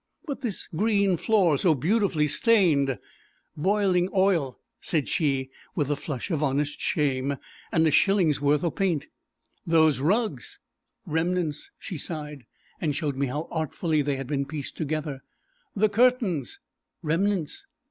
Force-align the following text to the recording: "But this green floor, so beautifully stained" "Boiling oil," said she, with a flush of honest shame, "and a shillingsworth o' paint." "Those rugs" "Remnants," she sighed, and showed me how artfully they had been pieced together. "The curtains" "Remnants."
"But 0.25 0.41
this 0.41 0.65
green 0.65 1.15
floor, 1.15 1.59
so 1.59 1.75
beautifully 1.75 2.27
stained" 2.27 2.97
"Boiling 3.55 4.09
oil," 4.15 4.57
said 4.79 5.07
she, 5.07 5.51
with 5.75 5.91
a 5.91 5.95
flush 5.95 6.31
of 6.31 6.41
honest 6.41 6.79
shame, 6.81 7.37
"and 7.71 7.85
a 7.85 7.91
shillingsworth 7.91 8.63
o' 8.63 8.71
paint." 8.71 9.09
"Those 9.63 9.99
rugs" 9.99 10.57
"Remnants," 11.05 11.69
she 11.77 11.99
sighed, 11.99 12.47
and 12.81 12.95
showed 12.95 13.15
me 13.15 13.27
how 13.27 13.47
artfully 13.51 14.01
they 14.01 14.15
had 14.15 14.25
been 14.25 14.45
pieced 14.47 14.75
together. 14.75 15.21
"The 15.75 15.87
curtains" 15.87 16.57
"Remnants." 17.03 17.67